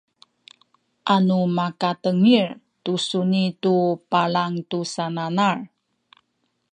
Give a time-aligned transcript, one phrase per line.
[1.15, 2.47] anu makatengil
[2.83, 3.75] tu suni nu
[4.11, 5.59] palang tu sananal